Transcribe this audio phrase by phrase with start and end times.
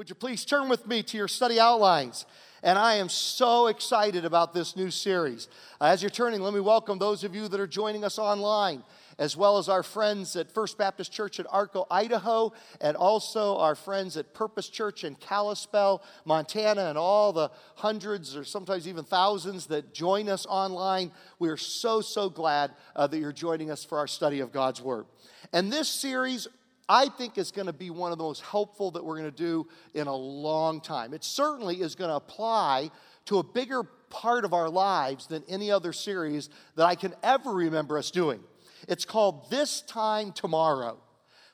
[0.00, 2.24] Would you please turn with me to your study outlines?
[2.62, 5.46] And I am so excited about this new series.
[5.78, 8.82] Uh, as you're turning, let me welcome those of you that are joining us online,
[9.18, 13.74] as well as our friends at First Baptist Church at Arco, Idaho, and also our
[13.74, 19.66] friends at Purpose Church in Kalispell, Montana, and all the hundreds or sometimes even thousands
[19.66, 21.12] that join us online.
[21.38, 24.80] We are so, so glad uh, that you're joining us for our study of God's
[24.80, 25.04] Word.
[25.52, 26.48] And this series
[26.90, 29.36] I think is going to be one of the most helpful that we're going to
[29.36, 31.14] do in a long time.
[31.14, 32.90] It certainly is going to apply
[33.26, 37.52] to a bigger part of our lives than any other series that I can ever
[37.52, 38.40] remember us doing.
[38.88, 40.98] It's called This Time Tomorrow.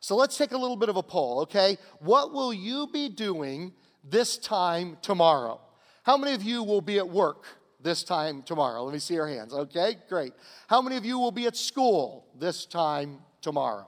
[0.01, 1.77] So let's take a little bit of a poll, okay?
[2.01, 5.61] What will you be doing this time tomorrow?
[6.05, 7.45] How many of you will be at work
[7.83, 8.85] this time tomorrow?
[8.85, 9.53] Let me see your hands.
[9.53, 10.33] Okay, great.
[10.66, 13.87] How many of you will be at school this time tomorrow?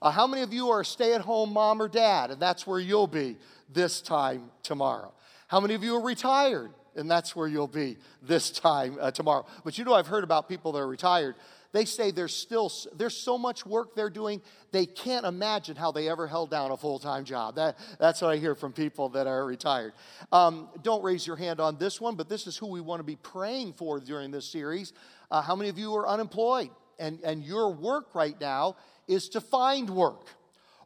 [0.00, 2.80] Uh, how many of you are stay at home mom or dad, and that's where
[2.80, 3.36] you'll be
[3.72, 5.12] this time tomorrow?
[5.48, 9.46] How many of you are retired, and that's where you'll be this time uh, tomorrow?
[9.64, 11.36] But you know, I've heard about people that are retired.
[11.72, 14.40] They say there's still there's so much work they're doing
[14.76, 17.56] they can't imagine how they ever held down a full time job.
[17.56, 19.94] That, that's what I hear from people that are retired.
[20.32, 23.04] Um, don't raise your hand on this one, but this is who we want to
[23.04, 24.92] be praying for during this series.
[25.30, 28.76] Uh, how many of you are unemployed and and your work right now
[29.08, 30.26] is to find work.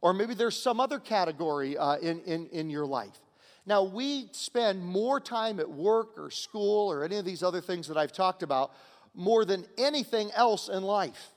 [0.02, 3.18] Or maybe there's some other category uh, in, in, in your life.
[3.66, 7.88] Now, we spend more time at work or school or any of these other things
[7.88, 8.72] that I've talked about
[9.14, 11.28] more than anything else in life.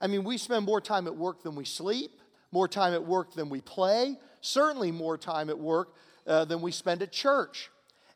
[0.00, 2.10] I mean, we spend more time at work than we sleep,
[2.52, 5.94] more time at work than we play, certainly more time at work
[6.26, 7.70] uh, than we spend at church.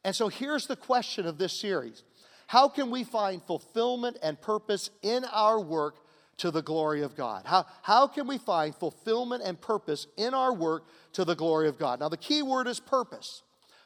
[0.04, 2.02] And so here's the question of this series
[2.46, 5.96] How can we find fulfillment and purpose in our work
[6.40, 7.42] to the glory of God?
[7.44, 11.78] How, how can we find fulfillment and purpose in our work to the glory of
[11.78, 12.00] God?
[12.00, 13.42] Now, the key word is purpose.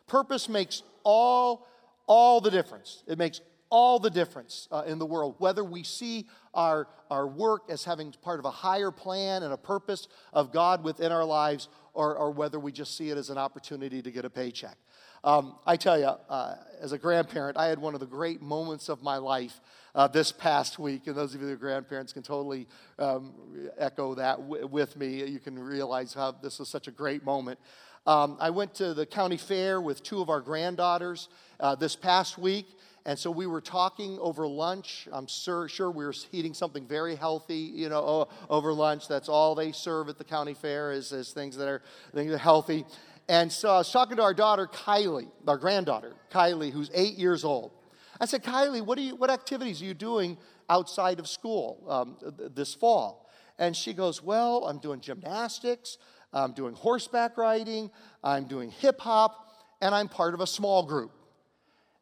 [0.07, 1.67] Purpose makes all,
[2.07, 3.03] all the difference.
[3.09, 7.63] It makes all the difference uh, in the world, whether we see our, our work
[7.69, 11.69] as having part of a higher plan and a purpose of God within our lives,
[11.93, 14.77] or, or whether we just see it as an opportunity to get a paycheck.
[15.25, 18.89] Um, I tell you, uh, as a grandparent, I had one of the great moments
[18.89, 19.61] of my life
[19.95, 21.07] uh, this past week.
[21.07, 22.67] And those of you who are grandparents can totally
[22.99, 23.35] um,
[23.79, 25.25] echo that w- with me.
[25.25, 27.59] You can realize how this was such a great moment.
[28.07, 31.29] Um, I went to the county fair with two of our granddaughters
[31.61, 32.67] uh, this past week.
[33.07, 35.09] And so we were talking over lunch.
[35.13, 39.09] I'm sure, sure we were eating something very healthy, you know, over lunch.
[39.09, 41.83] That's all they serve at the county fair is, is things that are,
[42.15, 42.87] things that are healthy.
[43.29, 47.45] And so I was talking to our daughter, Kylie, our granddaughter, Kylie, who's eight years
[47.45, 47.73] old.
[48.21, 50.39] I said, Kylie, what, are you, what activities are you doing
[50.69, 52.17] outside of school um,
[52.55, 53.29] this fall?
[53.59, 55.99] And she goes, Well, I'm doing gymnastics,
[56.33, 57.91] I'm doing horseback riding,
[58.23, 59.49] I'm doing hip hop,
[59.81, 61.13] and I'm part of a small group.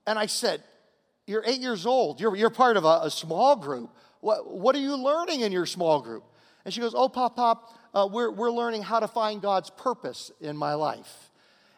[0.07, 0.63] And I said,
[1.27, 3.91] You're eight years old, you're, you're part of a, a small group.
[4.21, 6.25] What, what are you learning in your small group?
[6.65, 10.31] And she goes, Oh, Pop Pop, uh, we're, we're learning how to find God's purpose
[10.41, 11.31] in my life.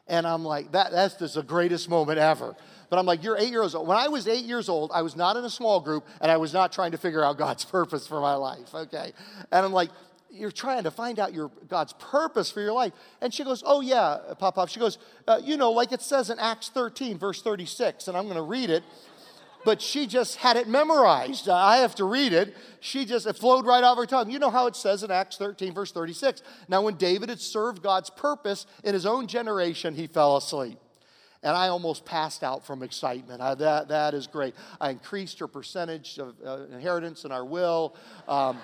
[0.07, 2.55] And I'm like, that, that's just the greatest moment ever.
[2.91, 3.89] But I'm like, you're eight years old.
[3.89, 6.37] When I was eight years old, I was not in a small group and I
[6.37, 9.13] was not trying to figure out God's purpose for my life, okay?
[9.53, 9.91] And I'm like,
[10.31, 12.93] you're trying to find out your God's purpose for your life.
[13.21, 14.69] And she goes, Oh, yeah, Pop Pop.
[14.69, 18.25] She goes, uh, You know, like it says in Acts 13, verse 36, and I'm
[18.25, 18.83] going to read it
[19.65, 21.49] but she just had it memorized.
[21.49, 22.55] I have to read it.
[22.81, 24.31] She just, it flowed right off her tongue.
[24.31, 26.43] You know how it says in Acts 13, verse 36.
[26.69, 30.79] Now, when David had served God's purpose in his own generation, he fell asleep.
[31.45, 33.41] And I almost passed out from excitement.
[33.41, 34.55] I, that, that is great.
[34.81, 37.95] I increased her percentage of uh, inheritance in our will,
[38.27, 38.59] um,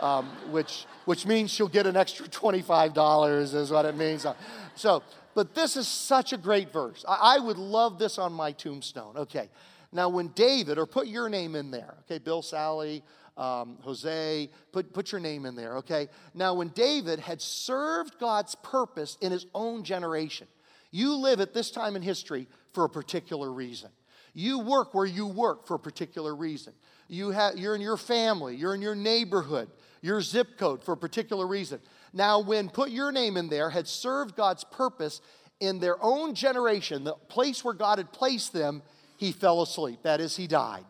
[0.00, 4.26] um, which, which means she'll get an extra $25, is what it means.
[4.74, 5.02] So,
[5.34, 7.04] but this is such a great verse.
[7.08, 9.16] I, I would love this on my tombstone.
[9.16, 9.48] Okay.
[9.90, 13.02] Now, when David, or put your name in there, okay, Bill, Sally,
[13.36, 16.08] um, Jose, put, put your name in there, okay?
[16.34, 20.48] Now, when David had served God's purpose in his own generation,
[20.96, 23.90] you live at this time in history for a particular reason.
[24.32, 26.72] You work where you work for a particular reason.
[27.08, 29.70] You have, you're in your family, you're in your neighborhood,
[30.02, 31.80] your zip code for a particular reason.
[32.12, 35.20] Now, when put your name in there had served God's purpose
[35.60, 38.82] in their own generation, the place where God had placed them,
[39.16, 40.00] he fell asleep.
[40.02, 40.84] That is, he died.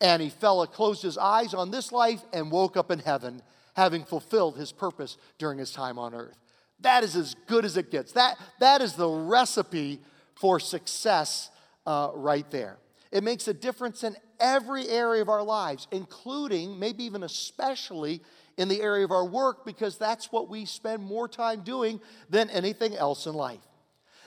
[0.00, 3.42] And he fell, closed his eyes on this life and woke up in heaven,
[3.74, 6.38] having fulfilled his purpose during his time on earth.
[6.80, 8.12] That is as good as it gets.
[8.12, 10.00] That, that is the recipe
[10.34, 11.50] for success
[11.86, 12.78] uh, right there.
[13.10, 18.20] It makes a difference in every area of our lives, including, maybe even especially,
[18.56, 22.50] in the area of our work, because that's what we spend more time doing than
[22.50, 23.60] anything else in life.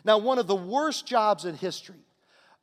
[0.05, 2.03] Now, one of the worst jobs in history,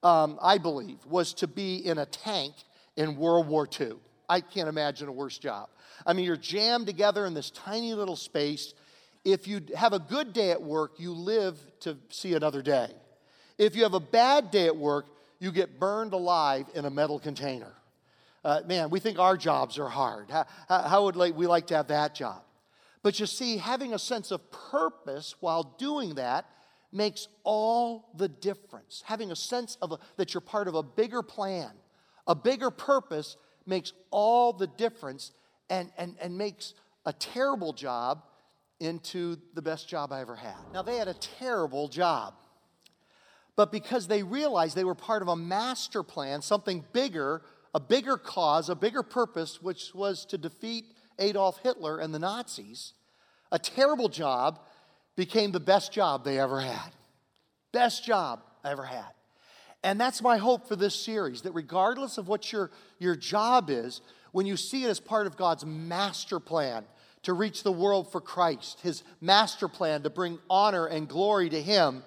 [0.02, 2.54] um, I believe, was to be in a tank
[2.96, 3.94] in World War II.
[4.28, 5.68] I can't imagine a worse job.
[6.04, 8.74] I mean, you're jammed together in this tiny little space.
[9.26, 12.92] If you have a good day at work, you live to see another day.
[13.58, 15.06] If you have a bad day at work,
[15.40, 17.72] you get burned alive in a metal container.
[18.44, 20.30] Uh, man, we think our jobs are hard.
[20.30, 22.40] How, how would we like to have that job?
[23.02, 26.46] But you see, having a sense of purpose while doing that
[26.92, 29.02] makes all the difference.
[29.06, 31.72] Having a sense of a, that you're part of a bigger plan,
[32.28, 33.36] a bigger purpose
[33.66, 35.32] makes all the difference
[35.68, 36.74] and, and, and makes
[37.04, 38.22] a terrible job
[38.80, 40.56] into the best job I ever had.
[40.72, 42.34] Now, they had a terrible job.
[43.56, 47.42] But because they realized they were part of a master plan, something bigger,
[47.74, 50.84] a bigger cause, a bigger purpose, which was to defeat
[51.18, 52.92] Adolf Hitler and the Nazis,
[53.50, 54.60] a terrible job
[55.16, 56.90] became the best job they ever had.
[57.72, 59.06] Best job I ever had.
[59.82, 64.02] And that's my hope for this series that regardless of what your, your job is,
[64.32, 66.84] when you see it as part of God's master plan
[67.26, 71.60] to reach the world for Christ, his master plan to bring honor and glory to
[71.60, 72.04] him,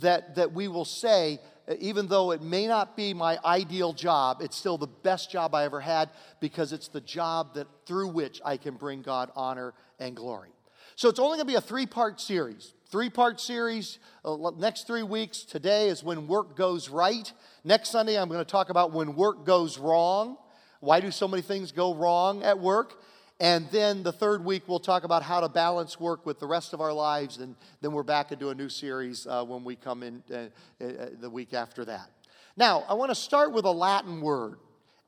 [0.00, 1.38] that, that we will say,
[1.78, 5.64] even though it may not be my ideal job, it's still the best job I
[5.64, 10.14] ever had because it's the job that through which I can bring God honor and
[10.14, 10.50] glory.
[10.96, 12.74] So it's only going to be a three part series.
[12.90, 15.44] Three part series, uh, next three weeks.
[15.44, 17.32] Today is when work goes right.
[17.64, 20.36] Next Sunday, I'm going to talk about when work goes wrong.
[20.80, 23.02] Why do so many things go wrong at work?
[23.40, 26.72] And then the third week, we'll talk about how to balance work with the rest
[26.72, 27.38] of our lives.
[27.38, 30.36] And then we're back into a new series uh, when we come in uh,
[30.84, 32.10] uh, the week after that.
[32.56, 34.58] Now, I want to start with a Latin word.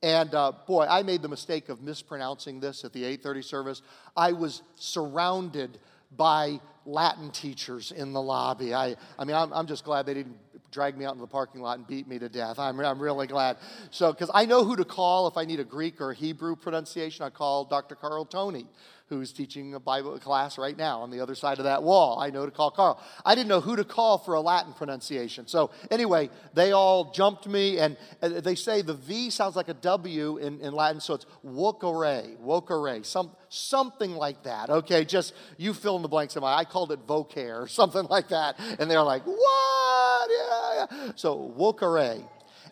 [0.03, 3.83] And uh, boy, I made the mistake of mispronouncing this at the 8:30 service.
[4.17, 5.79] I was surrounded
[6.17, 8.75] by Latin teachers in the lobby.
[8.75, 10.39] I, I mean, I'm, I'm just glad they didn't
[10.71, 12.59] drag me out in the parking lot and beat me to death.
[12.59, 13.57] I'm, I'm really glad.
[13.91, 17.25] So, because I know who to call if I need a Greek or Hebrew pronunciation,
[17.25, 17.95] I call Dr.
[17.95, 18.67] Carl Tony
[19.11, 22.21] who's teaching a Bible class right now on the other side of that wall.
[22.21, 23.03] I know to call Carl.
[23.27, 25.49] I didn't know who to call for a Latin pronunciation.
[25.49, 30.37] So, anyway, they all jumped me, and they say the V sounds like a W
[30.39, 34.71] in, in Latin, so it's vocare, vocare, some, something like that.
[34.71, 36.37] Okay, just you fill in the blanks.
[36.37, 38.61] Of my, I called it vocare or something like that.
[38.79, 40.31] And they're like, what?
[40.31, 41.13] Yeah, yeah.
[41.17, 42.23] So, vocare.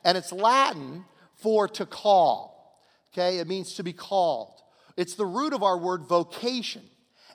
[0.04, 1.04] And it's Latin
[1.34, 2.56] for to call.
[3.12, 4.57] Okay, it means to be called.
[4.98, 6.82] It's the root of our word vocation,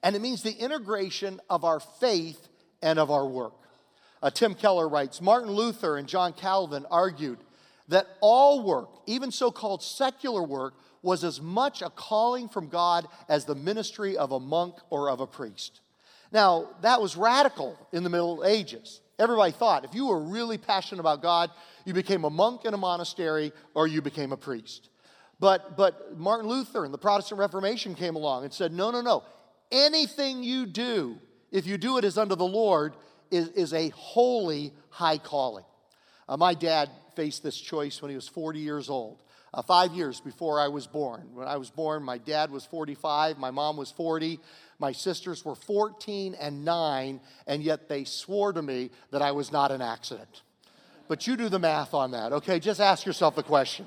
[0.03, 2.49] and it means the integration of our faith
[2.81, 3.53] and of our work.
[4.21, 7.39] Uh, Tim Keller writes Martin Luther and John Calvin argued
[7.87, 13.07] that all work, even so called secular work, was as much a calling from God
[13.29, 15.79] as the ministry of a monk or of a priest.
[16.33, 18.99] Now, that was radical in the Middle Ages.
[19.17, 21.49] Everybody thought if you were really passionate about God,
[21.85, 24.89] you became a monk in a monastery or you became a priest.
[25.39, 29.23] But, but Martin Luther and the Protestant Reformation came along and said, no, no, no.
[29.71, 31.17] Anything you do,
[31.51, 32.93] if you do it as unto the Lord,
[33.31, 35.65] is, is a holy high calling.
[36.29, 39.21] Uh, my dad faced this choice when he was 40 years old,
[39.53, 41.29] uh, five years before I was born.
[41.33, 44.39] When I was born, my dad was 45, my mom was 40,
[44.79, 49.51] my sisters were 14 and 9, and yet they swore to me that I was
[49.51, 50.41] not an accident.
[51.07, 52.59] But you do the math on that, okay?
[52.59, 53.85] Just ask yourself the question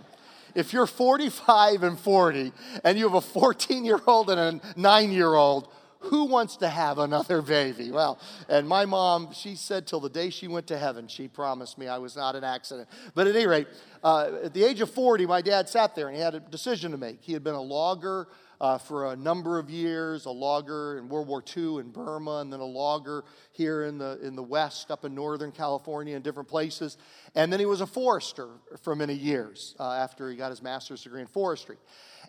[0.57, 5.13] if you're 45 and 40 and you have a 14 year old and a nine
[5.13, 5.69] year old,
[6.01, 7.91] who wants to have another baby?
[7.91, 11.79] Well, and my mom, she said till the day she went to heaven, she promised
[11.79, 12.89] me I was not an accident.
[13.15, 13.67] But at any rate,
[14.03, 16.93] uh, at the age of 40, my dad sat there and he had a decision
[16.93, 17.19] to make.
[17.21, 18.29] He had been a logger
[18.61, 22.53] uh, for a number of years, a logger in World War II in Burma, and
[22.53, 26.49] then a logger here in the, in the West, up in Northern California, in different
[26.49, 26.97] places.
[27.35, 28.49] And then he was a forester
[28.83, 31.77] for many years uh, after he got his master's degree in forestry.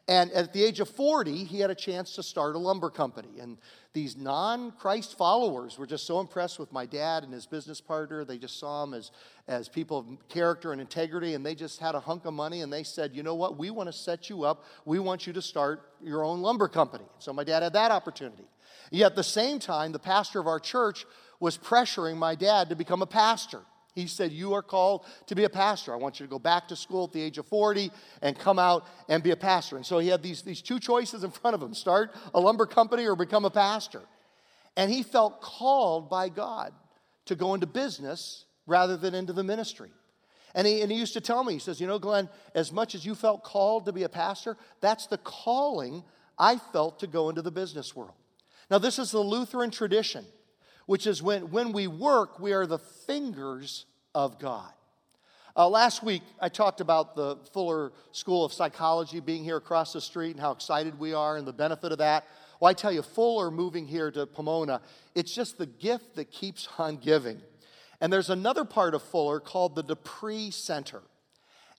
[0.10, 3.40] And at the age of 40, he had a chance to start a lumber company.
[3.42, 3.58] And
[3.92, 8.24] these non Christ followers were just so impressed with my dad and his business partner.
[8.24, 9.12] They just saw him as,
[9.50, 12.62] as people of character and integrity, and they just had a hunk of money.
[12.62, 13.58] And they said, You know what?
[13.58, 14.64] We want to set you up.
[14.86, 17.06] We want you to start your own lumber company.
[17.20, 18.48] So my dad had that opportunity.
[18.92, 21.06] Yet at the same time, the pastor of our church
[21.42, 23.62] was pressuring my dad to become a pastor.
[23.98, 25.92] He said, You are called to be a pastor.
[25.92, 28.60] I want you to go back to school at the age of 40 and come
[28.60, 29.76] out and be a pastor.
[29.76, 32.68] And so he had these, these two choices in front of him start a lumber
[32.68, 34.04] company or become a pastor.
[34.76, 36.74] And he felt called by God
[37.26, 39.90] to go into business rather than into the ministry.
[40.54, 42.94] And he, and he used to tell me, he says, You know, Glenn, as much
[42.94, 46.04] as you felt called to be a pastor, that's the calling
[46.38, 48.14] I felt to go into the business world.
[48.70, 50.24] Now, this is the Lutheran tradition
[50.88, 54.72] which is when, when we work, we are the fingers of God.
[55.56, 60.02] Uh, last week, I talked about the Fuller School of Psychology being here across the
[60.02, 62.26] street and how excited we are and the benefit of that.
[62.60, 64.82] Well, I tell you, Fuller moving here to Pomona,
[65.14, 67.42] it's just the gift that keeps on giving.
[68.00, 71.02] And there's another part of Fuller called the De Pree Center.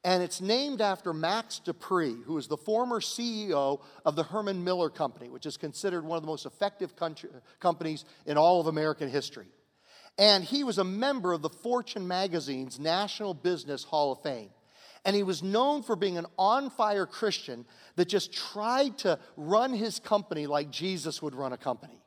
[0.04, 4.62] And it's named after Max De Pree, who is the former CEO of the Herman
[4.62, 8.68] Miller Company, which is considered one of the most effective country, companies in all of
[8.68, 9.46] American history.
[10.16, 14.50] And he was a member of the Fortune magazine's National Business Hall of Fame.
[15.04, 17.64] And he was known for being an on fire Christian
[17.96, 22.00] that just tried to run his company like Jesus would run a company.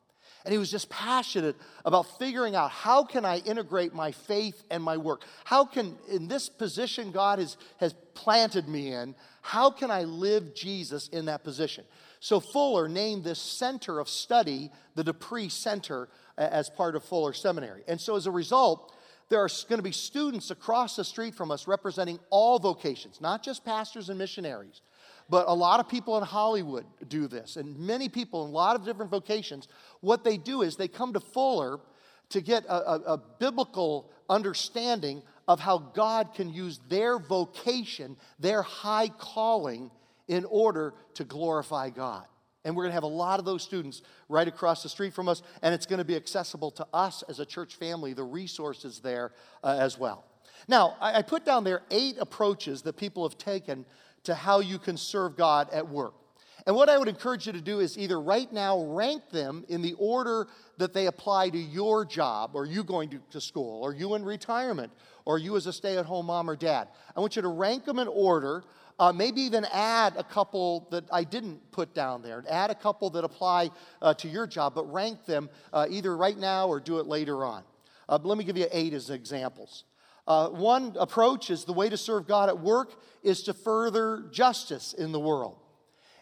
[0.43, 1.55] And he was just passionate
[1.85, 5.23] about figuring out how can I integrate my faith and my work?
[5.43, 10.55] How can, in this position God has, has planted me in, how can I live
[10.55, 11.83] Jesus in that position?
[12.19, 17.33] So Fuller named this center of study the De Pree Center as part of Fuller
[17.33, 17.83] Seminary.
[17.87, 18.95] And so as a result,
[19.29, 23.43] there are going to be students across the street from us representing all vocations, not
[23.43, 24.81] just pastors and missionaries,
[25.31, 28.75] but a lot of people in Hollywood do this, and many people in a lot
[28.75, 29.69] of different vocations.
[30.01, 31.79] What they do is they come to Fuller
[32.29, 38.61] to get a, a, a biblical understanding of how God can use their vocation, their
[38.61, 39.89] high calling,
[40.27, 42.25] in order to glorify God.
[42.65, 45.29] And we're going to have a lot of those students right across the street from
[45.29, 48.99] us, and it's going to be accessible to us as a church family, the resources
[48.99, 49.31] there
[49.63, 50.25] uh, as well.
[50.67, 53.85] Now, I, I put down there eight approaches that people have taken
[54.23, 56.13] to how you can serve God at work.
[56.67, 59.81] And what I would encourage you to do is either right now rank them in
[59.81, 60.47] the order
[60.77, 64.23] that they apply to your job, or you going to, to school, or you in
[64.23, 64.91] retirement,
[65.25, 66.87] or you as a stay at home mom or dad.
[67.15, 68.63] I want you to rank them in order
[69.01, 72.43] uh, maybe even add a couple that I didn't put down there.
[72.47, 76.37] Add a couple that apply uh, to your job, but rank them uh, either right
[76.37, 77.63] now or do it later on.
[78.07, 79.85] Uh, let me give you eight as examples.
[80.27, 84.93] Uh, one approach is the way to serve God at work is to further justice
[84.93, 85.57] in the world.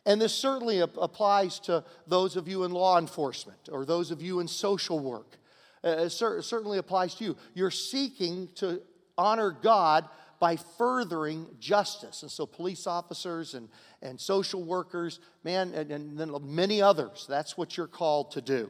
[0.05, 4.21] And this certainly ap- applies to those of you in law enforcement or those of
[4.21, 5.37] you in social work.
[5.83, 7.37] Uh, it cer- certainly applies to you.
[7.53, 8.81] You're seeking to
[9.17, 10.05] honor God
[10.39, 12.21] by furthering justice.
[12.21, 13.67] And so, police officers and,
[14.01, 18.69] and social workers, man, and, and then many others, that's what you're called to do.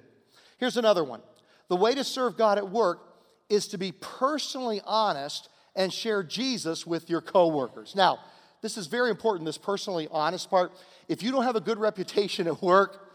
[0.57, 1.21] Here's another one
[1.67, 3.08] the way to serve God at work
[3.49, 7.95] is to be personally honest and share Jesus with your coworkers.
[7.95, 8.19] Now,
[8.61, 10.71] this is very important, this personally honest part.
[11.07, 13.09] If you don't have a good reputation at work,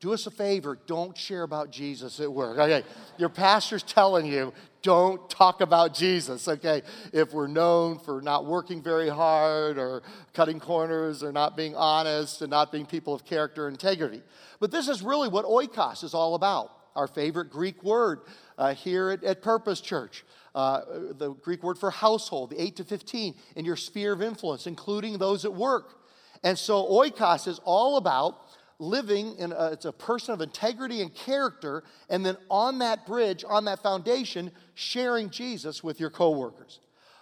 [0.00, 2.58] do us a favor, don't share about Jesus at work.
[2.58, 2.82] Okay,
[3.18, 6.82] your pastor's telling you, don't talk about Jesus, okay?
[7.12, 10.02] If we're known for not working very hard or
[10.34, 14.22] cutting corners or not being honest and not being people of character and integrity.
[14.58, 18.22] But this is really what oikos is all about, our favorite Greek word
[18.62, 20.24] uh, here at, at, Purpose Church.
[20.54, 20.82] Uh,
[21.18, 25.18] the Greek word for household, the 8 to 15, in your sphere of influence, including
[25.18, 25.98] those at work.
[26.44, 28.38] And so oikos is all about
[28.78, 33.44] living in a, it's a person of integrity and character and then on that bridge
[33.48, 36.80] on that foundation sharing jesus with your coworkers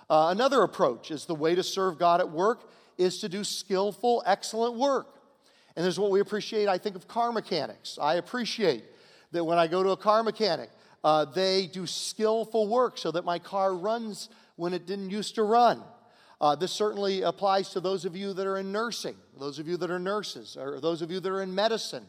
[0.09, 4.23] uh, another approach is the way to serve god at work is to do skillful
[4.25, 5.21] excellent work
[5.77, 8.85] and there's what we appreciate i think of car mechanics i appreciate
[9.33, 10.71] that when i go to a car mechanic
[11.03, 15.43] uh, they do skillful work so that my car runs when it didn't used to
[15.43, 15.83] run
[16.41, 19.77] uh, this certainly applies to those of you that are in nursing, those of you
[19.77, 22.07] that are nurses, or those of you that are in medicine,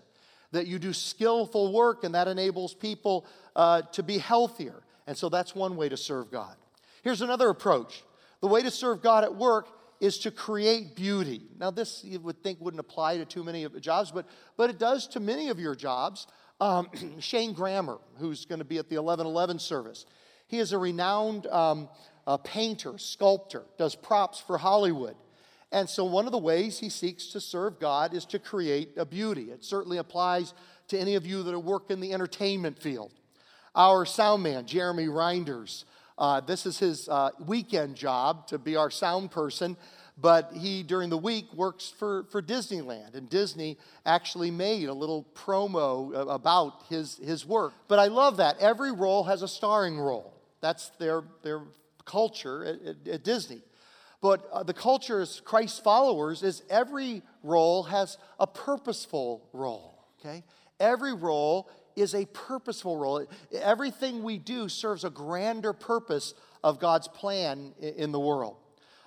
[0.51, 4.83] that you do skillful work and that enables people uh, to be healthier.
[5.05, 6.55] And so that's one way to serve God.
[7.03, 8.03] Here's another approach
[8.39, 9.67] the way to serve God at work
[9.99, 11.43] is to create beauty.
[11.59, 14.25] Now, this you would think wouldn't apply to too many of the jobs, but,
[14.57, 16.25] but it does to many of your jobs.
[16.61, 16.89] Um,
[17.19, 20.05] Shane Grammer, who's going to be at the 1111 service,
[20.47, 21.89] he is a renowned um,
[22.45, 25.15] painter, sculptor, does props for Hollywood.
[25.71, 29.05] And so, one of the ways he seeks to serve God is to create a
[29.05, 29.51] beauty.
[29.51, 30.53] It certainly applies
[30.89, 33.11] to any of you that work in the entertainment field.
[33.73, 35.85] Our sound man, Jeremy Reinders,
[36.17, 39.77] uh, this is his uh, weekend job to be our sound person,
[40.21, 43.15] but he, during the week, works for, for Disneyland.
[43.15, 47.73] And Disney actually made a little promo about his, his work.
[47.87, 48.59] But I love that.
[48.59, 50.33] Every role has a starring role.
[50.61, 51.61] That's their, their
[52.05, 53.61] culture at, at, at Disney.
[54.21, 60.43] But uh, the culture as Christ's followers is every role has a purposeful role, okay?
[60.79, 63.25] Every role is a purposeful role.
[63.51, 68.57] Everything we do serves a grander purpose of God's plan in the world.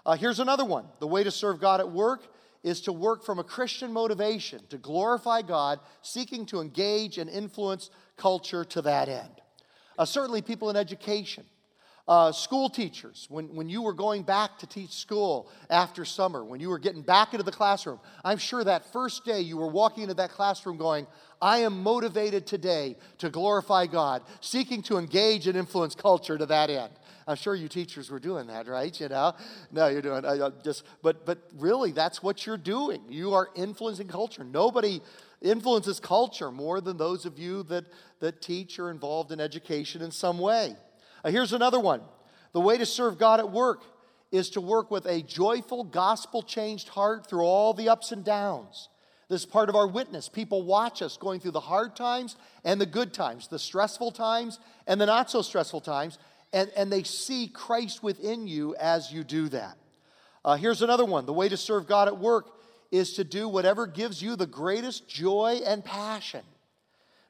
[0.06, 2.26] Uh, here's another one the way to serve God at work
[2.62, 7.90] is to work from a Christian motivation, to glorify God, seeking to engage and influence
[8.16, 9.42] culture to that end.
[9.98, 11.44] Uh, certainly, people in education.
[12.06, 16.60] Uh, school teachers, when, when you were going back to teach school after summer, when
[16.60, 20.02] you were getting back into the classroom, I'm sure that first day you were walking
[20.02, 21.06] into that classroom going,
[21.40, 26.68] I am motivated today to glorify God, seeking to engage and influence culture to that
[26.68, 26.92] end.
[27.26, 28.98] I'm sure you teachers were doing that, right?
[29.00, 29.34] You know,
[29.72, 33.02] no, you're doing I, just, but but really, that's what you're doing.
[33.08, 34.44] You are influencing culture.
[34.44, 35.00] Nobody
[35.40, 37.86] influences culture more than those of you that
[38.20, 40.76] that teach or involved in education in some way.
[41.24, 42.02] Uh, here's another one:
[42.52, 43.82] the way to serve God at work
[44.30, 48.88] is to work with a joyful, gospel changed heart through all the ups and downs.
[49.28, 50.28] This is part of our witness.
[50.28, 54.58] People watch us going through the hard times and the good times, the stressful times
[54.86, 56.18] and the not so stressful times,
[56.54, 59.76] and, and they see Christ within you as you do that.
[60.44, 62.46] Uh, here's another one the way to serve God at work
[62.92, 66.42] is to do whatever gives you the greatest joy and passion.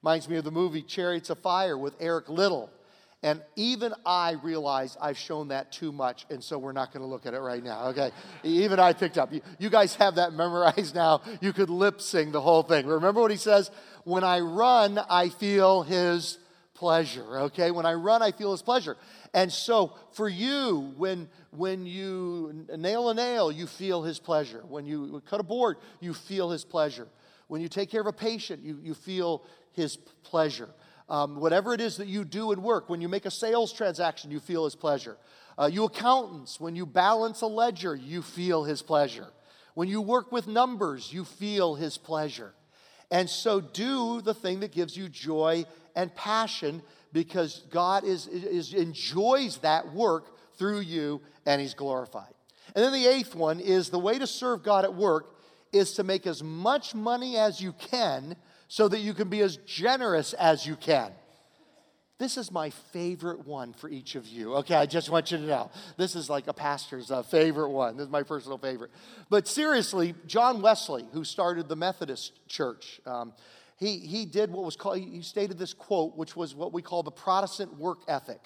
[0.02, 2.70] Reminds me of the movie Chariots of Fire with Eric Liddell.
[3.22, 7.06] And even I realize I've shown that too much, and so we're not going to
[7.08, 8.10] look at it right now, okay?
[8.42, 9.32] even I picked up.
[9.32, 11.22] You, you guys have that memorized now.
[11.40, 12.86] You could lip sing the whole thing.
[12.86, 13.70] Remember what he says?
[14.02, 16.36] When I run, I feel his
[16.74, 17.70] pleasure, okay?
[17.70, 18.96] When I run, I feel his pleasure.
[19.32, 24.62] And so for you, when, when you nail a nail, you feel his pleasure.
[24.68, 27.08] When you cut a board, you feel his pleasure.
[27.46, 30.68] When you take care of a patient, you, you feel his pleasure.
[31.08, 34.30] Um, whatever it is that you do in work, when you make a sales transaction,
[34.30, 35.16] you feel his pleasure.
[35.56, 39.28] Uh, you accountants, when you balance a ledger, you feel his pleasure.
[39.74, 42.54] When you work with numbers, you feel his pleasure.
[43.10, 46.82] And so do the thing that gives you joy and passion
[47.12, 52.32] because God is, is, enjoys that work through you and he's glorified.
[52.74, 55.36] And then the eighth one is the way to serve God at work
[55.72, 58.36] is to make as much money as you can
[58.68, 61.12] so that you can be as generous as you can.
[62.18, 64.54] This is my favorite one for each of you.
[64.56, 65.70] Okay, I just want you to know.
[65.96, 67.96] This is like a pastor's uh, favorite one.
[67.96, 68.92] This is my personal favorite.
[69.30, 73.32] But seriously, John Wesley, who started the Methodist Church, um,
[73.76, 77.02] he, he did what was called, he stated this quote, which was what we call
[77.02, 78.40] the Protestant work ethic.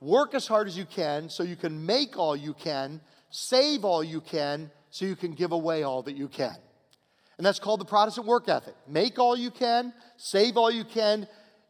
[0.00, 4.02] Work as hard as you can so you can make all you can, save all
[4.02, 6.56] you can, so you can give away all that you can.
[7.38, 8.74] And that's called the Protestant work ethic.
[8.86, 11.26] Make all you can, save all you can,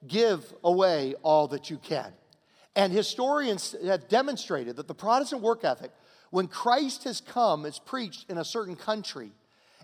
[0.07, 2.13] give away all that you can.
[2.75, 5.93] And historians have demonstrated that the Protestant work ethic,
[6.31, 9.33] when Christ has come, is preached in a certain country,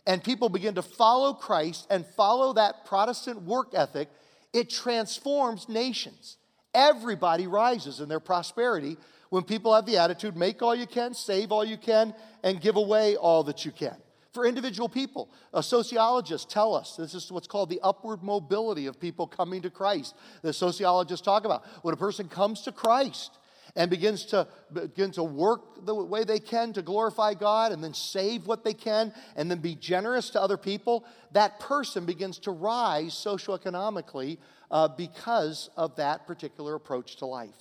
[0.07, 4.09] and people begin to follow Christ and follow that Protestant work ethic,
[4.53, 6.37] it transforms nations.
[6.75, 8.97] Everybody rises in their prosperity
[9.31, 12.15] when people have the attitude make all you can, save all you can,
[12.45, 13.97] and give away all that you can
[14.33, 15.31] for individual people.
[15.63, 20.15] Sociologists tell us this is what's called the upward mobility of people coming to Christ.
[20.43, 23.39] The sociologists talk about when a person comes to Christ
[23.77, 27.95] and begins to begin to work the way they can to glorify God and then
[27.95, 32.51] save what they can and then be generous to other people, that person begins to
[32.51, 34.39] rise socioeconomically
[34.71, 37.55] uh, because of that particular approach to life.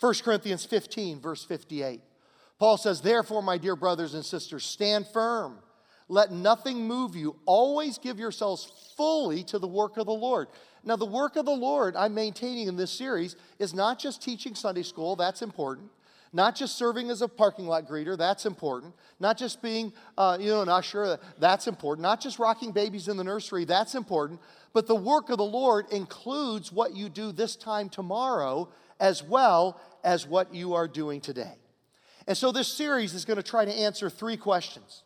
[0.00, 2.00] 1 Corinthians 15, verse 58.
[2.58, 5.58] Paul says, Therefore, my dear brothers and sisters, stand firm
[6.08, 7.36] let nothing move you.
[7.46, 10.48] Always give yourselves fully to the work of the Lord.
[10.84, 14.54] Now, the work of the Lord I'm maintaining in this series is not just teaching
[14.54, 15.90] Sunday school, that's important.
[16.32, 18.92] Not just serving as a parking lot greeter, that's important.
[19.20, 22.02] Not just being, uh, you know, an usher, that's important.
[22.02, 24.40] Not just rocking babies in the nursery, that's important.
[24.72, 28.68] But the work of the Lord includes what you do this time tomorrow
[28.98, 31.54] as well as what you are doing today.
[32.26, 35.04] And so this series is going to try to answer three questions.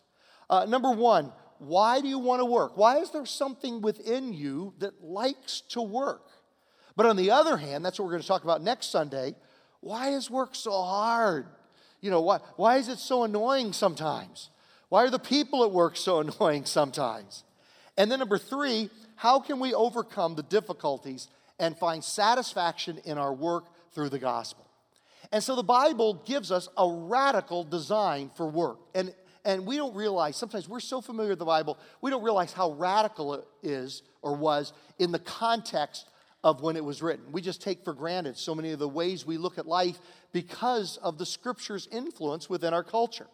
[0.49, 2.77] Uh, number one, why do you want to work?
[2.77, 6.27] Why is there something within you that likes to work?
[6.97, 9.35] But on the other hand, that's what we're going to talk about next Sunday.
[9.81, 11.47] Why is work so hard?
[12.01, 14.51] You know, why, why is it so annoying sometimes?
[14.89, 17.45] Why are the people at work so annoying sometimes?
[17.97, 23.35] And then number three, how can we overcome the difficulties and find satisfaction in our
[23.35, 24.69] work through the gospel?
[25.33, 28.79] And so the Bible gives us a radical design for work.
[28.95, 29.13] And
[29.45, 32.73] and we don't realize, sometimes we're so familiar with the Bible, we don't realize how
[32.73, 36.09] radical it is or was in the context
[36.45, 37.33] of when it was written.
[37.33, 39.99] We just take for granted so many of the ways we look at life
[40.33, 43.27] because of the scripture's influence within our culture.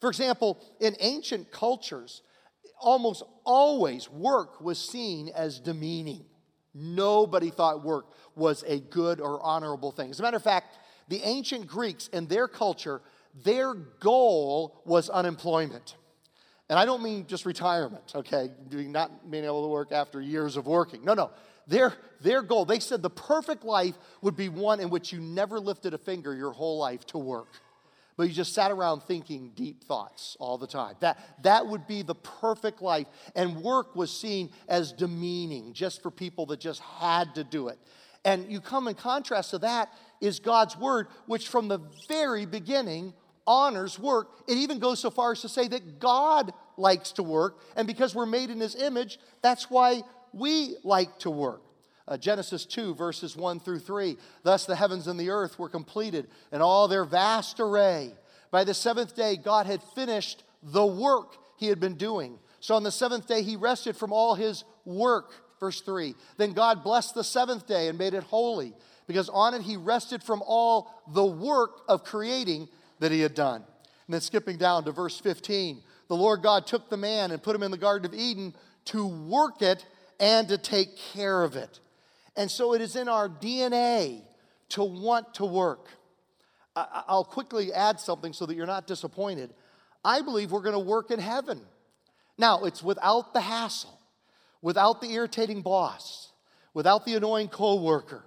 [0.00, 2.22] For example, in ancient cultures,
[2.80, 6.24] almost always work was seen as demeaning.
[6.74, 10.10] Nobody thought work was a good or honorable thing.
[10.10, 13.00] As a matter of fact, the ancient Greeks in their culture
[13.44, 15.96] their goal was unemployment.
[16.68, 20.66] And I don't mean just retirement, okay, not being able to work after years of
[20.66, 21.04] working.
[21.04, 21.30] No, no.
[21.66, 25.58] their, their goal, they said the perfect life would be one in which you never
[25.58, 27.48] lifted a finger your whole life to work
[28.18, 30.96] but you just sat around thinking deep thoughts all the time.
[30.98, 33.06] That, that would be the perfect life.
[33.36, 37.78] And work was seen as demeaning just for people that just had to do it.
[38.24, 43.14] And you come in contrast to that is God's word, which from the very beginning
[43.48, 44.28] honors work.
[44.46, 47.58] It even goes so far as to say that God likes to work.
[47.74, 51.62] And because we're made in his image, that's why we like to work.
[52.06, 54.16] Uh, Genesis 2, verses 1 through 3.
[54.42, 58.12] Thus the heavens and the earth were completed in all their vast array.
[58.50, 62.38] By the seventh day, God had finished the work he had been doing.
[62.60, 65.32] So on the seventh day, he rested from all his work.
[65.60, 66.14] Verse 3.
[66.36, 68.74] Then God blessed the seventh day and made it holy,
[69.06, 72.68] because on it he rested from all the work of creating
[73.00, 73.62] that he had done.
[74.06, 75.82] And then skipping down to verse 15.
[76.08, 78.54] The Lord God took the man and put him in the Garden of Eden
[78.86, 79.84] to work it
[80.18, 81.80] and to take care of it.
[82.36, 84.22] And so it is in our DNA
[84.70, 85.88] to want to work.
[86.76, 89.52] I'll quickly add something so that you're not disappointed.
[90.04, 91.60] I believe we're going to work in heaven.
[92.38, 93.98] Now, it's without the hassle,
[94.62, 96.30] without the irritating boss,
[96.72, 98.24] without the annoying coworker,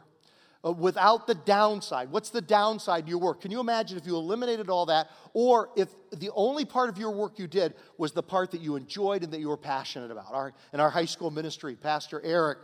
[0.63, 2.12] uh, without the downside.
[2.12, 3.41] What's the downside to your work?
[3.41, 7.12] Can you imagine if you eliminated all that, or if the only part of your
[7.12, 10.34] work you did was the part that you enjoyed and that you were passionate about?
[10.34, 12.60] Our, in our high school ministry, Pastor Eric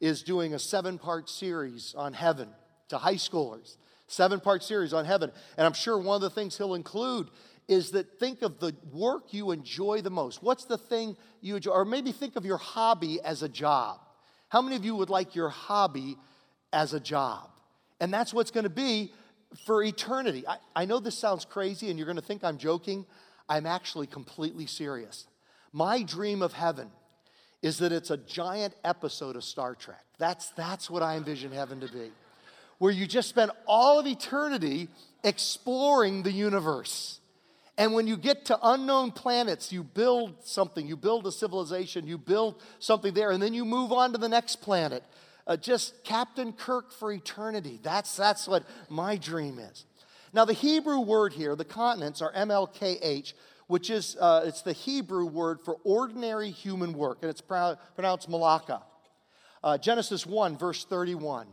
[0.00, 2.48] is doing a seven part series on heaven
[2.88, 5.32] to high schoolers, seven part series on heaven.
[5.56, 7.28] And I'm sure one of the things he'll include
[7.68, 10.42] is that think of the work you enjoy the most.
[10.42, 11.72] What's the thing you enjoy?
[11.72, 14.00] Or maybe think of your hobby as a job.
[14.48, 16.16] How many of you would like your hobby
[16.72, 17.50] as a job?
[18.00, 19.12] And that's what's going to be
[19.64, 20.46] for eternity.
[20.46, 23.06] I, I know this sounds crazy and you're going to think I'm joking.
[23.48, 25.26] I'm actually completely serious.
[25.72, 26.90] My dream of heaven
[27.62, 30.04] is that it's a giant episode of Star Trek.
[30.18, 32.10] That's, that's what I envision heaven to be,
[32.78, 34.88] where you just spend all of eternity
[35.24, 37.20] exploring the universe.
[37.76, 42.18] And when you get to unknown planets, you build something, you build a civilization, you
[42.18, 45.02] build something there, and then you move on to the next planet.
[45.48, 47.80] Uh, just Captain Kirk for eternity.
[47.82, 49.86] That's, that's what my dream is.
[50.34, 53.32] Now, the Hebrew word here, the continents are MLKH,
[53.66, 58.82] which is uh, it's the Hebrew word for ordinary human work, and it's pronounced malaka.
[59.64, 61.46] Uh, Genesis 1, verse 31.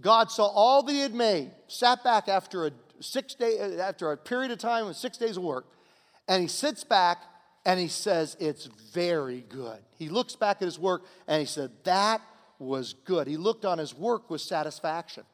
[0.00, 4.16] God saw all that he had made, sat back after a six day, after a
[4.16, 5.66] period of time with six days of work,
[6.26, 7.18] and he sits back
[7.66, 9.78] and he says, It's very good.
[9.96, 12.20] He looks back at his work and he said, That
[12.64, 13.26] was good.
[13.26, 15.24] He looked on his work with satisfaction.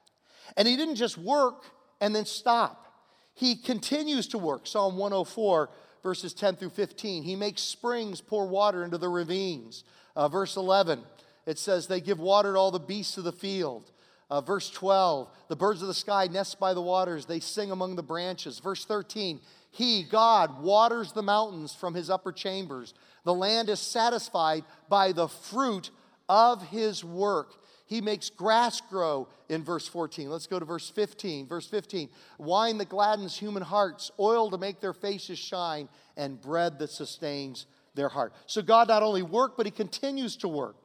[0.57, 1.64] And he didn't just work
[2.01, 2.87] and then stop.
[3.35, 4.66] He continues to work.
[4.66, 5.71] Psalm 104
[6.03, 7.23] verses 10 through 15.
[7.23, 9.85] He makes springs pour water into the ravines.
[10.16, 11.01] Uh, verse 11,
[11.47, 13.90] it says, They give water to all the beasts of the field.
[14.29, 17.97] Uh, verse 12, the birds of the sky nest by the waters, they sing among
[17.97, 18.61] the branches.
[18.61, 19.40] Verse 13,
[19.73, 22.95] He, God, waters the mountains from his upper chambers.
[23.25, 25.90] The land is satisfied by the fruit
[26.31, 27.57] of his work.
[27.87, 30.31] He makes grass grow in verse 14.
[30.31, 31.49] Let's go to verse 15.
[31.49, 36.79] Verse 15 wine that gladdens human hearts, oil to make their faces shine, and bread
[36.79, 37.66] that sustains
[37.97, 38.33] their heart.
[38.47, 40.77] So God not only worked, but he continues to work.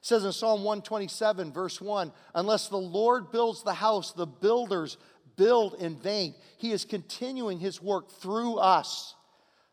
[0.00, 4.98] It says in Psalm 127, verse 1 Unless the Lord builds the house, the builders
[5.36, 6.34] build in vain.
[6.58, 9.14] He is continuing his work through us.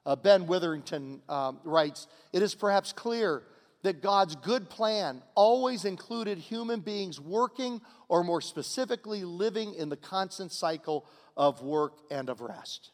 [0.05, 3.43] Uh, ben Witherington um, writes It is perhaps clear
[3.87, 9.95] that God's good plan always included human beings working, or more specifically, living in the
[9.95, 11.05] constant cycle
[11.37, 12.91] of work and of rest.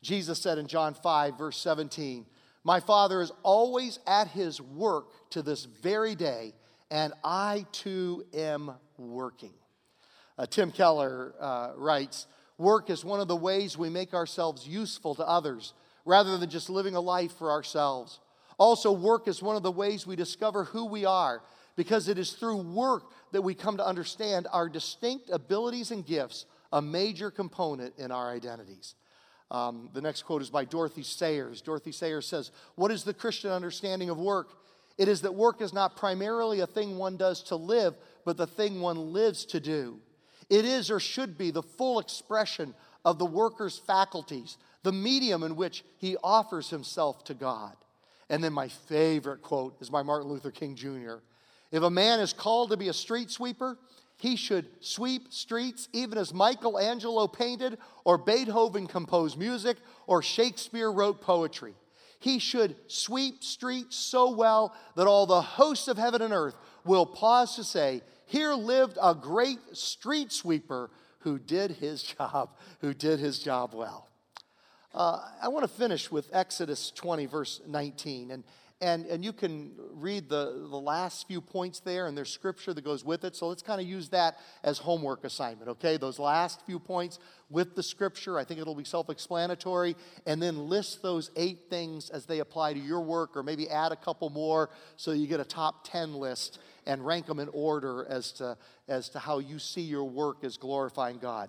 [0.00, 2.24] Jesus said in John 5, verse 17,
[2.64, 6.54] My Father is always at his work to this very day,
[6.90, 9.52] and I too am working.
[10.38, 12.26] Uh, Tim Keller uh, writes,
[12.56, 15.74] Work is one of the ways we make ourselves useful to others
[16.06, 18.20] rather than just living a life for ourselves.
[18.60, 21.40] Also, work is one of the ways we discover who we are
[21.76, 26.44] because it is through work that we come to understand our distinct abilities and gifts,
[26.70, 28.96] a major component in our identities.
[29.50, 31.62] Um, the next quote is by Dorothy Sayers.
[31.62, 34.50] Dorothy Sayers says, What is the Christian understanding of work?
[34.98, 37.96] It is that work is not primarily a thing one does to live,
[38.26, 40.00] but the thing one lives to do.
[40.50, 42.74] It is or should be the full expression
[43.06, 47.74] of the worker's faculties, the medium in which he offers himself to God.
[48.30, 51.16] And then my favorite quote is by Martin Luther King Jr.
[51.72, 53.76] If a man is called to be a street sweeper,
[54.16, 61.20] he should sweep streets even as Michelangelo painted, or Beethoven composed music, or Shakespeare wrote
[61.20, 61.74] poetry.
[62.20, 67.06] He should sweep streets so well that all the hosts of heaven and earth will
[67.06, 70.90] pause to say, here lived a great street sweeper
[71.20, 74.09] who did his job, who did his job well.
[74.92, 78.32] Uh, I want to finish with Exodus 20, verse 19.
[78.32, 78.44] And,
[78.80, 82.82] and, and you can read the, the last few points there, and there's scripture that
[82.82, 83.36] goes with it.
[83.36, 85.96] So let's kind of use that as homework assignment, okay?
[85.96, 88.36] Those last few points with the scripture.
[88.36, 89.94] I think it'll be self explanatory.
[90.26, 93.92] And then list those eight things as they apply to your work, or maybe add
[93.92, 98.06] a couple more so you get a top 10 list and rank them in order
[98.08, 98.56] as to,
[98.88, 101.48] as to how you see your work as glorifying God.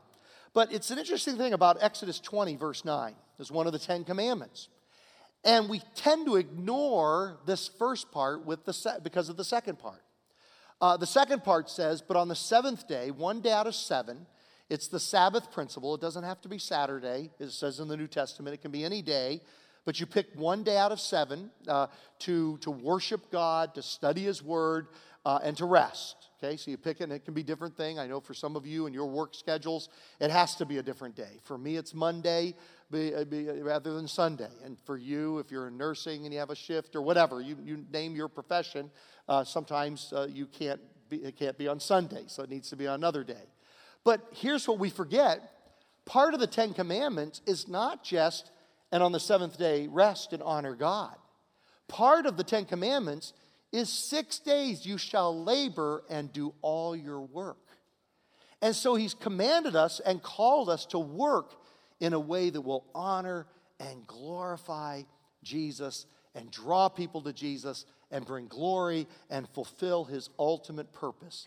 [0.53, 4.03] But it's an interesting thing about Exodus 20, verse 9, as one of the Ten
[4.03, 4.67] Commandments.
[5.43, 9.79] And we tend to ignore this first part with the se- because of the second
[9.79, 10.03] part.
[10.79, 14.27] Uh, the second part says, But on the seventh day, one day out of seven,
[14.69, 15.95] it's the Sabbath principle.
[15.95, 17.31] It doesn't have to be Saturday.
[17.39, 19.41] It says in the New Testament, it can be any day.
[19.83, 21.87] But you pick one day out of seven uh,
[22.19, 24.87] to, to worship God, to study His Word,
[25.25, 26.15] uh, and to rest.
[26.43, 27.99] Okay, so you pick it, and it can be different thing.
[27.99, 30.83] I know for some of you and your work schedules, it has to be a
[30.83, 31.39] different day.
[31.43, 32.55] For me, it's Monday
[32.91, 33.25] uh, uh,
[33.61, 34.49] rather than Sunday.
[34.65, 37.57] And for you, if you're in nursing and you have a shift or whatever, you,
[37.63, 38.89] you name your profession,
[39.29, 42.75] uh, sometimes uh, you can't be, it can't be on Sunday, so it needs to
[42.75, 43.45] be on another day.
[44.03, 45.43] But here's what we forget
[46.05, 48.49] part of the Ten Commandments is not just,
[48.91, 51.15] and on the seventh day, rest and honor God.
[51.87, 53.33] Part of the Ten Commandments
[53.71, 57.57] is six days you shall labor and do all your work.
[58.61, 61.53] And so he's commanded us and called us to work
[61.99, 63.47] in a way that will honor
[63.79, 65.03] and glorify
[65.43, 66.05] Jesus
[66.35, 71.45] and draw people to Jesus and bring glory and fulfill his ultimate purpose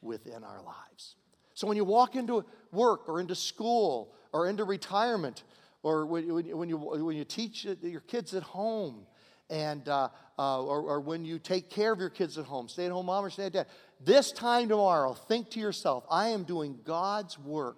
[0.00, 1.16] within our lives.
[1.54, 5.44] So when you walk into work or into school or into retirement
[5.82, 9.06] or when, you, when, you, when you teach your kids at home
[9.50, 10.08] and uh,
[10.38, 13.06] uh, or, or, when you take care of your kids at home, stay at home
[13.06, 13.66] mom or stay at dad.
[14.04, 17.76] This time tomorrow, think to yourself, I am doing God's work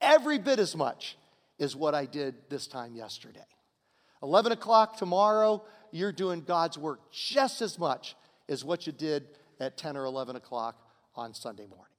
[0.00, 1.16] every bit as much
[1.60, 3.46] as what I did this time yesterday.
[4.22, 8.16] 11 o'clock tomorrow, you're doing God's work just as much
[8.48, 9.28] as what you did
[9.60, 10.76] at 10 or 11 o'clock
[11.14, 11.93] on Sunday morning.